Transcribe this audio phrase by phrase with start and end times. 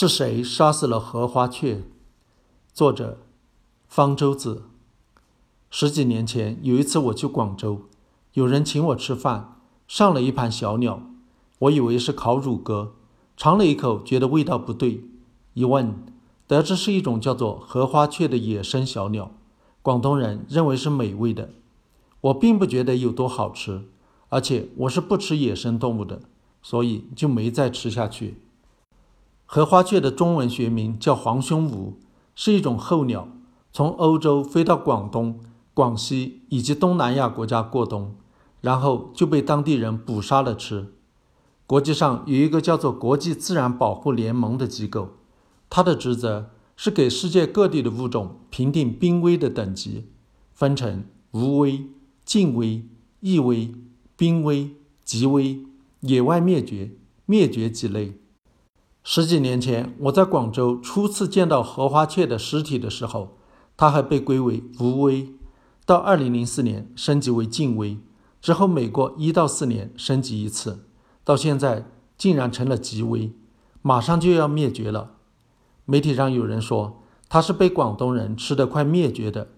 [0.00, 1.82] 是谁杀死了荷花雀？
[2.72, 3.18] 作者：
[3.86, 4.62] 方舟子。
[5.68, 7.82] 十几年前有一次我去广州，
[8.32, 11.02] 有人请我吃饭，上了一盘小鸟，
[11.58, 12.94] 我以为是烤乳鸽，
[13.36, 15.04] 尝了一口觉得味道不对，
[15.52, 15.94] 一问
[16.46, 19.30] 得知是一种叫做荷花雀的野生小鸟，
[19.82, 21.50] 广东人认为是美味的。
[22.22, 23.82] 我并不觉得有多好吃，
[24.30, 26.22] 而且我是不吃野生动物的，
[26.62, 28.38] 所以就没再吃下去。
[29.52, 31.94] 荷花雀的中文学名叫黄胸鹜，
[32.36, 33.26] 是一种候鸟，
[33.72, 35.40] 从欧洲飞到广东、
[35.74, 38.14] 广西以及东南亚国家过冬，
[38.60, 40.92] 然后就被当地人捕杀了吃。
[41.66, 45.16] 国际上有一个叫做国际自然保护联盟的机构，
[45.68, 50.06] 它的职责是给世界各地的物种评定濒危的等级，
[50.52, 51.86] 分成无危、
[52.24, 52.84] 近危、
[53.18, 53.74] 易危、
[54.14, 55.66] 濒危、极危、
[56.02, 56.92] 野外灭绝、
[57.26, 58.20] 灭绝几类。
[59.02, 63.36] 十几年前，我在广州初次见到荷花雀的尸体的时候，
[63.76, 65.34] 它还被归为无危。
[65.86, 67.98] 到二零零四年升级为近危，
[68.40, 70.84] 之后每过一到四年升级一次，
[71.24, 71.86] 到现在
[72.18, 73.32] 竟然成了极危，
[73.82, 75.12] 马上就要灭绝了。
[75.86, 79.48] 媒体上有人说它是被广东人吃得快灭绝的。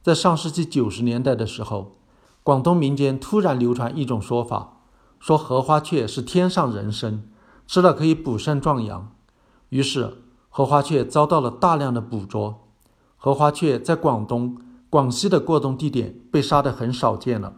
[0.00, 1.96] 在上世纪九十年代的时候，
[2.42, 4.80] 广东民间突然流传一种说法，
[5.18, 7.24] 说荷花雀是天上人参。
[7.72, 9.10] 吃了可以补肾壮阳，
[9.70, 10.18] 于是
[10.50, 12.68] 荷花雀遭到了大量的捕捉。
[13.16, 14.58] 荷花雀在广东、
[14.90, 17.54] 广西的过冬地点被杀得很少见了，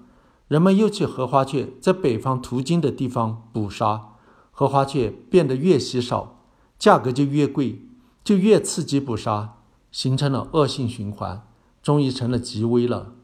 [0.47, 4.11] 人们又去荷花雀在北方途经的地方捕杀，
[4.53, 6.39] 荷花雀变得越稀少，
[6.79, 7.85] 价格就越贵，
[8.23, 9.55] 就越刺激捕杀，
[9.91, 11.45] 形成了恶性循环，
[11.83, 13.15] 终于成了极危了。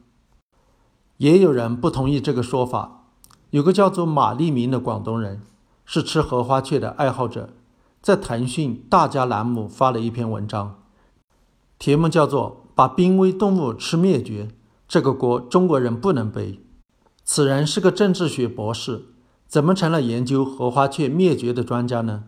[1.19, 3.05] 也有人不同意这个说法，
[3.51, 5.43] 有个叫做马立明的广东人。
[5.93, 7.49] 是吃荷花雀的爱好者，
[8.01, 10.79] 在腾讯大家栏目发了一篇文章，
[11.81, 14.51] 题目叫做“把濒危动物吃灭绝，
[14.87, 16.65] 这个锅中国人不能背”。
[17.27, 19.07] 此人是个政治学博士，
[19.49, 22.23] 怎么成了研究荷花雀灭绝的专家呢？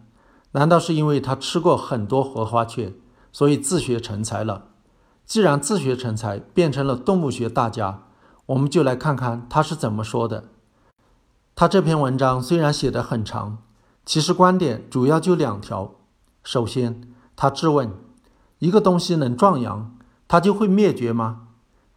[0.50, 2.94] 难道是因为他吃过很多荷花雀，
[3.30, 4.70] 所以自学成才了？
[5.24, 8.08] 既然自学成才，变成了动物学大家，
[8.46, 10.48] 我们就来看看他是怎么说的。
[11.54, 13.58] 他这篇文章虽然写得很长，
[14.04, 15.94] 其实观点主要就两条。
[16.42, 17.02] 首先，
[17.36, 17.92] 他质问：
[18.58, 19.96] 一个东西能壮阳，
[20.26, 21.48] 它就会灭绝吗？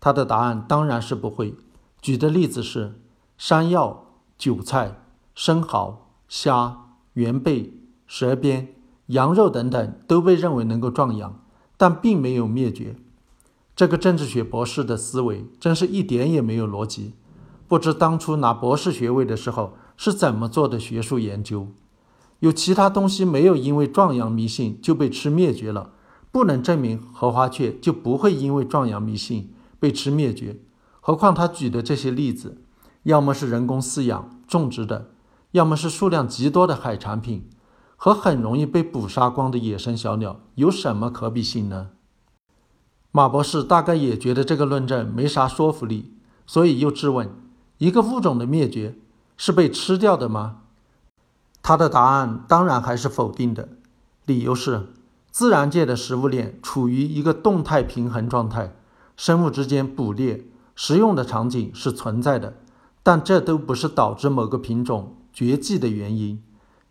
[0.01, 1.55] 他的答案当然是不会。
[2.01, 2.99] 举的例子是
[3.37, 4.07] 山药、
[4.37, 5.01] 韭菜、
[5.33, 7.73] 生蚝、虾、元贝、
[8.05, 8.75] 蛇鞭、
[9.07, 11.39] 羊肉等等都被认为能够壮阳，
[11.77, 12.97] 但并没有灭绝。
[13.75, 17.13] 这个政治学博士的思维真是一点也没有逻辑。
[17.67, 21.67] 不知当初拿博士学位的时候是怎么做的学术研究？
[22.39, 25.91] 有其他东西没有因为壮阳迷信就被吃灭绝了，
[26.31, 30.59] 不能证明荷花雀就不会因为壮阳迷信被吃灭绝。
[30.99, 32.61] 何况他举的这些例子，
[33.03, 35.11] 要么是人工饲养种植的，
[35.51, 37.49] 要么是数量极多的海产品，
[37.95, 41.89] 和很容易被捕杀光的野生小鸟有什么可比性呢？
[43.11, 46.13] 马博士大概也觉得这个论证没啥说服力，
[46.45, 47.44] 所以又质问。
[47.77, 48.95] 一个物种的灭绝
[49.35, 50.61] 是被吃掉的吗？
[51.61, 53.67] 他的答案当然还是否定的，
[54.25, 54.87] 理由是
[55.29, 58.73] 自然界的食物链处于一个动态平衡状态，
[59.17, 62.53] 生物之间捕猎、食用的场景是存在的，
[63.03, 66.41] 但这都不是导致某个品种绝迹的原因。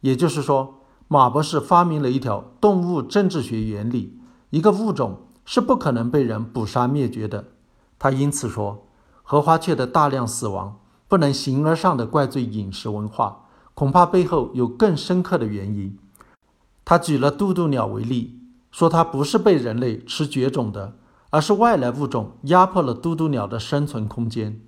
[0.03, 4.19] 也就是说，马博士发明了一条动物政治学原理：
[4.51, 7.47] 一个物种是不可能被人捕杀灭绝的。
[7.99, 8.87] 他因此说。
[9.27, 15.99] 荷花雀的大量死亡不能形而上的怪罪饮食文化，恐怕背后有更深刻的原因。
[16.85, 18.39] 他举了渡渡鸟为例，
[18.71, 20.93] 说它不是被人类吃绝种的，
[21.31, 24.61] 而是外来物种压迫了渡渡鸟的生存空间。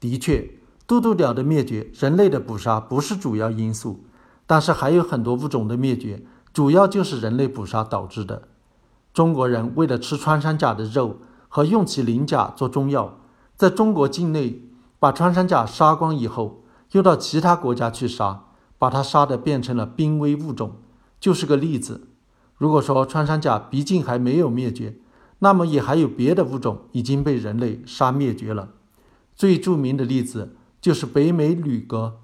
[0.00, 0.54] 的确，
[0.86, 4.04] 渡渡鸟的灭绝，人类的捕杀不是主要因素，
[4.46, 6.22] 但是还有很多物种的灭绝，
[6.54, 8.44] 主要就是人类捕杀导致的。
[9.12, 13.18] 中国人为了吃穿山甲的肉和用其鳞甲做中药。
[13.60, 14.62] 在中国境内
[14.98, 16.62] 把穿山甲杀光以后，
[16.92, 18.44] 又到其他国家去杀，
[18.78, 20.76] 把它杀的变成了濒危物种，
[21.20, 22.08] 就是个例子。
[22.56, 24.96] 如果说穿山甲毕竟还没有灭绝，
[25.40, 28.70] 那么也还有别的物种已经被人类杀灭绝了。
[29.36, 32.20] 最著名的例子就是北美旅鸽，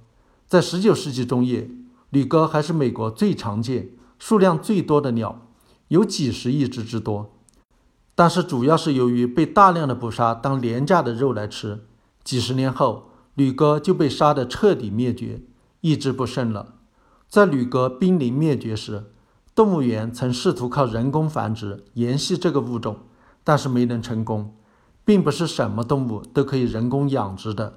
[0.46, 1.68] 在19世纪中叶，
[2.08, 5.42] 旅鸽还是美国最常见、数量最多的鸟，
[5.88, 7.35] 有几十亿只之多。
[8.16, 11.84] 但是主要是由于被大量的捕杀当廉价的肉来吃，
[12.24, 15.42] 几十年后，旅鸽就被杀得彻底灭绝，
[15.82, 16.74] 一只不剩了。
[17.28, 19.04] 在旅鸽濒临灭绝时，
[19.54, 22.96] 动物园曾试图靠人工繁殖延续这个物种，
[23.44, 24.56] 但是没能成功。
[25.04, 27.74] 并不是什么动物都可以人工养殖的。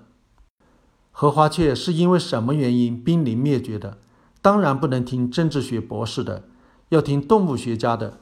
[1.12, 4.00] 荷花雀是因为什么原因濒临灭绝的？
[4.42, 6.46] 当然不能听政治学博士的，
[6.90, 8.18] 要听动物学家的，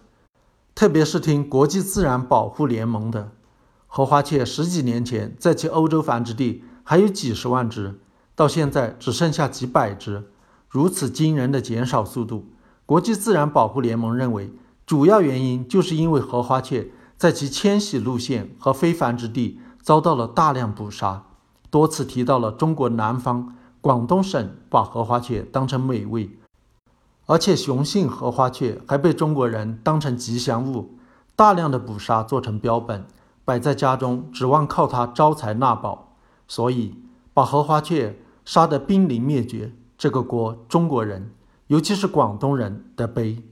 [0.78, 3.32] 特别是听国际自然保护联盟的。
[3.88, 8.00] 荷花雀十几年前在其欧洲繁殖地还有几十万只，
[8.36, 10.30] 到现在只剩下几百只，
[10.70, 12.50] 如此惊人的减少速度。
[12.86, 14.52] 国际自然保护联盟认为，
[14.86, 16.92] 主要原因就是因为荷花雀。
[17.18, 21.24] 在其迁徙路线和非繁殖地遭到了大量捕杀，
[21.72, 26.38] 多次提到了中国南方广东省把荷花雀当成美味，
[27.28, 30.98] 而且雄性荷花雀还被中国人当成吉祥物，
[31.36, 33.06] 大量的捕杀做成标本，
[33.46, 36.16] 摆在家中，指望靠它招财纳宝。
[36.48, 36.96] 所以
[37.34, 41.32] 把荷花雀杀得濒临灭绝，这个锅中国人，
[41.68, 43.44] 尤其是广东人的背。